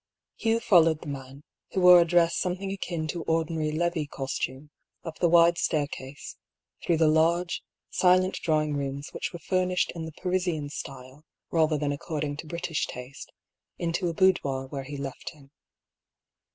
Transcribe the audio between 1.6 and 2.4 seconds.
who wore a dress